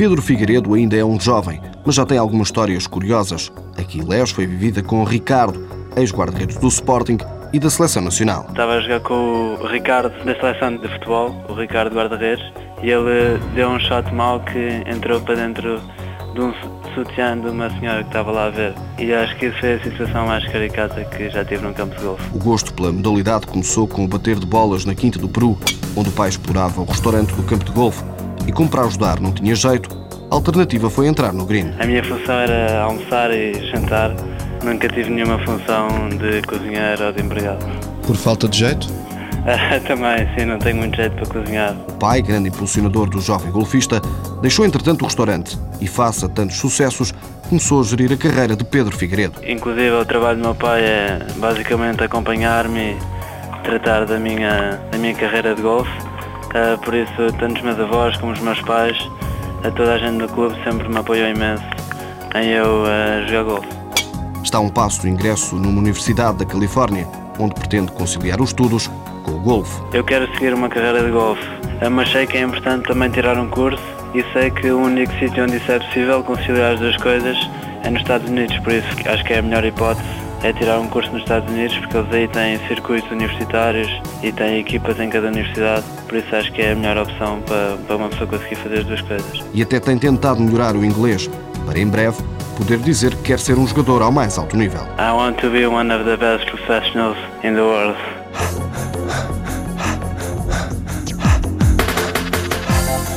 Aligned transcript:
Pedro 0.00 0.22
Figueiredo 0.22 0.72
ainda 0.72 0.96
é 0.96 1.04
um 1.04 1.20
jovem, 1.20 1.60
mas 1.84 1.94
já 1.94 2.06
tem 2.06 2.16
algumas 2.16 2.48
histórias 2.48 2.86
curiosas. 2.86 3.52
Aquiles 3.76 4.30
foi 4.30 4.46
vivida 4.46 4.82
com 4.82 5.04
Ricardo, 5.04 5.68
ex-guarda-redes 5.94 6.56
do 6.56 6.68
Sporting 6.68 7.18
e 7.52 7.58
da 7.58 7.68
Seleção 7.68 8.00
Nacional. 8.00 8.46
Estava 8.48 8.76
a 8.76 8.80
jogar 8.80 9.00
com 9.00 9.58
o 9.60 9.66
Ricardo 9.66 10.08
da 10.24 10.34
Seleção 10.34 10.78
de 10.78 10.88
Futebol, 10.88 11.44
o 11.50 11.52
Ricardo 11.52 11.94
guarda-redes, 11.94 12.42
e 12.82 12.90
ele 12.90 13.38
deu 13.54 13.68
um 13.68 13.78
shot 13.78 14.12
mau 14.14 14.40
que 14.40 14.82
entrou 14.86 15.20
para 15.20 15.34
dentro 15.34 15.80
de 16.34 16.40
um 16.40 16.52
sutiã 16.94 17.38
de 17.38 17.48
uma 17.48 17.70
senhora 17.78 18.02
que 18.02 18.08
estava 18.08 18.30
lá 18.30 18.46
a 18.46 18.50
ver. 18.50 18.74
E 18.98 19.12
acho 19.12 19.36
que 19.36 19.46
isso 19.46 19.58
foi 19.58 19.74
a 19.74 19.80
situação 19.82 20.26
mais 20.26 20.46
caricata 20.50 21.04
que 21.04 21.30
já 21.30 21.44
tive 21.44 21.64
num 21.64 21.72
campo 21.72 21.94
de 21.96 22.02
golfe. 22.02 22.24
O 22.34 22.38
gosto 22.38 22.72
pela 22.74 22.92
modalidade 22.92 23.46
começou 23.46 23.86
com 23.86 24.04
o 24.04 24.08
bater 24.08 24.38
de 24.38 24.46
bolas 24.46 24.84
na 24.84 24.94
Quinta 24.94 25.18
do 25.18 25.28
Peru, 25.28 25.58
onde 25.96 26.08
o 26.08 26.12
pai 26.12 26.28
explorava 26.28 26.80
o 26.80 26.84
restaurante 26.84 27.34
do 27.34 27.42
campo 27.42 27.64
de 27.64 27.72
golfe 27.72 28.02
e 28.46 28.52
como 28.52 28.68
para 28.68 28.82
ajudar 28.82 29.20
não 29.20 29.32
tinha 29.32 29.54
jeito, 29.54 29.88
a 30.30 30.34
alternativa 30.34 30.90
foi 30.90 31.06
entrar 31.06 31.32
no 31.32 31.44
green. 31.44 31.72
A 31.78 31.86
minha 31.86 32.02
função 32.02 32.34
era 32.34 32.82
almoçar 32.82 33.30
e 33.32 33.52
jantar. 33.70 34.14
Nunca 34.64 34.88
tive 34.88 35.10
nenhuma 35.10 35.38
função 35.44 36.08
de 36.08 36.42
cozinheiro 36.42 37.06
ou 37.06 37.12
de 37.12 37.22
empregado. 37.22 37.64
Por 38.06 38.16
falta 38.16 38.48
de 38.48 38.58
jeito? 38.58 38.88
Também, 39.86 40.28
sim, 40.36 40.44
não 40.44 40.58
tenho 40.58 40.76
muito 40.76 40.96
jeito 40.96 41.16
para 41.16 41.26
cozinhar. 41.26 41.74
O 41.88 41.92
pai, 41.94 42.22
grande 42.22 42.48
impulsionador 42.48 43.08
do 43.08 43.20
jovem 43.20 43.50
golfista, 43.50 44.00
deixou 44.42 44.64
entretanto 44.64 45.02
o 45.02 45.04
restaurante 45.06 45.58
e, 45.80 45.86
face 45.86 46.24
a 46.24 46.28
tantos 46.28 46.56
sucessos, 46.56 47.12
começou 47.48 47.80
a 47.80 47.84
gerir 47.84 48.12
a 48.12 48.16
carreira 48.16 48.54
de 48.54 48.64
Pedro 48.64 48.96
Figueiredo. 48.96 49.40
Inclusive, 49.46 49.90
o 49.92 50.04
trabalho 50.04 50.38
do 50.38 50.42
meu 50.42 50.54
pai 50.54 50.82
é 50.82 51.18
basicamente 51.36 52.02
acompanhar-me 52.02 52.92
e 52.92 53.62
tratar 53.64 54.04
da 54.04 54.18
minha, 54.18 54.80
da 54.90 54.98
minha 54.98 55.14
carreira 55.14 55.54
de 55.54 55.62
golfe 55.62 56.10
Uh, 56.50 56.76
por 56.78 56.94
isso, 56.94 57.32
tanto 57.38 57.58
os 57.58 57.62
meus 57.62 57.78
avós 57.78 58.16
como 58.16 58.32
os 58.32 58.40
meus 58.40 58.60
pais, 58.62 58.98
a 59.62 59.70
toda 59.70 59.94
a 59.94 59.98
gente 59.98 60.18
do 60.18 60.28
clube 60.28 60.56
sempre 60.64 60.88
me 60.88 60.96
apoiou 60.98 61.28
imenso 61.28 61.62
em 62.34 62.48
eu 62.48 62.82
uh, 62.82 63.28
jogar 63.28 63.44
golfe. 63.44 63.68
Está 64.42 64.58
a 64.58 64.60
um 64.60 64.68
passo 64.68 65.02
do 65.02 65.08
ingresso 65.08 65.54
numa 65.54 65.78
universidade 65.78 66.38
da 66.38 66.44
Califórnia, 66.44 67.06
onde 67.38 67.54
pretende 67.54 67.92
conciliar 67.92 68.40
os 68.40 68.50
estudos 68.50 68.90
com 69.20 69.32
o 69.32 69.38
golfe. 69.40 69.80
Eu 69.92 70.04
quero 70.04 70.26
seguir 70.34 70.52
uma 70.54 70.68
carreira 70.68 71.04
de 71.04 71.10
golfe, 71.10 71.46
mas 71.90 72.10
sei 72.10 72.26
que 72.26 72.36
é 72.36 72.42
importante 72.42 72.86
também 72.86 73.10
tirar 73.10 73.38
um 73.38 73.48
curso 73.48 73.82
e 74.14 74.24
sei 74.32 74.50
que 74.50 74.70
o 74.70 74.80
único 74.80 75.12
sítio 75.18 75.44
onde 75.44 75.56
isso 75.56 75.70
é 75.70 75.78
possível 75.78 76.22
conciliar 76.22 76.74
as 76.74 76.80
duas 76.80 76.96
coisas 76.96 77.36
é 77.82 77.90
nos 77.90 78.02
Estados 78.02 78.28
Unidos, 78.28 78.58
por 78.58 78.72
isso 78.72 78.88
acho 79.06 79.24
que 79.24 79.32
é 79.32 79.38
a 79.38 79.42
melhor 79.42 79.64
hipótese 79.64 80.20
é 80.42 80.52
tirar 80.52 80.78
um 80.78 80.88
curso 80.88 81.10
nos 81.12 81.22
Estados 81.22 81.50
Unidos, 81.50 81.76
porque 81.78 81.96
eles 81.96 82.12
aí 82.12 82.28
têm 82.28 82.58
circuitos 82.66 83.10
universitários 83.10 83.88
e 84.22 84.32
têm 84.32 84.58
equipas 84.58 84.98
em 84.98 85.10
cada 85.10 85.28
universidade, 85.28 85.84
por 86.08 86.16
isso 86.16 86.34
acho 86.34 86.52
que 86.52 86.62
é 86.62 86.72
a 86.72 86.74
melhor 86.74 86.98
opção 86.98 87.40
para, 87.42 87.76
para 87.86 87.96
uma 87.96 88.08
pessoa 88.08 88.26
conseguir 88.26 88.56
fazer 88.56 88.78
as 88.78 88.84
duas 88.86 89.00
coisas. 89.02 89.44
E 89.52 89.62
até 89.62 89.78
tem 89.78 89.98
tentado 89.98 90.40
melhorar 90.40 90.74
o 90.74 90.84
inglês, 90.84 91.28
para 91.66 91.78
em 91.78 91.86
breve 91.86 92.16
poder 92.56 92.78
dizer 92.78 93.14
que 93.16 93.22
quer 93.22 93.38
ser 93.38 93.58
um 93.58 93.66
jogador 93.66 94.02
ao 94.02 94.12
mais 94.12 94.38
alto 94.38 94.56
nível. 94.56 94.80
I 94.98 95.12
want 95.12 95.38
to 95.40 95.50
be 95.50 95.66
one 95.66 95.92
of 95.92 96.04
the 96.04 96.16
best 96.16 96.46
professionals 96.50 97.18
in 97.44 97.54
the 97.54 97.62
world. 97.62 97.96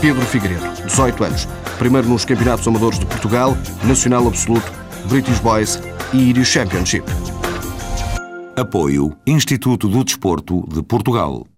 Pedro 0.00 0.22
Figueiredo, 0.22 0.66
18 0.86 1.24
anos, 1.24 1.46
primeiro 1.78 2.08
nos 2.08 2.24
Campeonatos 2.24 2.66
Amadores 2.66 2.98
de 2.98 3.04
Portugal, 3.04 3.54
Nacional 3.84 4.26
Absoluto, 4.26 4.72
British 5.10 5.38
Boys 5.40 5.78
e 6.14 6.30
Irish 6.30 6.52
Championship. 6.52 7.04
Apoio 8.56 9.14
Instituto 9.26 9.88
do 9.88 10.02
Desporto 10.02 10.66
de 10.72 10.82
Portugal. 10.82 11.50